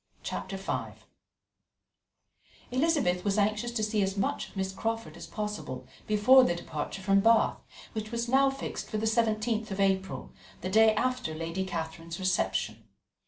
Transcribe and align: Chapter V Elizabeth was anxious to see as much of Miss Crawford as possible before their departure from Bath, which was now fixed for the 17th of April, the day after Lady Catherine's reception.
Chapter 0.23 0.57
V 0.57 0.95
Elizabeth 2.71 3.23
was 3.23 3.37
anxious 3.37 3.69
to 3.73 3.83
see 3.83 4.01
as 4.01 4.17
much 4.17 4.49
of 4.49 4.57
Miss 4.57 4.71
Crawford 4.71 5.15
as 5.15 5.27
possible 5.27 5.85
before 6.07 6.43
their 6.43 6.55
departure 6.55 7.03
from 7.03 7.19
Bath, 7.19 7.59
which 7.93 8.09
was 8.11 8.27
now 8.27 8.49
fixed 8.49 8.89
for 8.89 8.97
the 8.97 9.05
17th 9.05 9.69
of 9.69 9.79
April, 9.79 10.31
the 10.61 10.71
day 10.71 10.95
after 10.95 11.35
Lady 11.35 11.63
Catherine's 11.63 12.17
reception. 12.19 12.83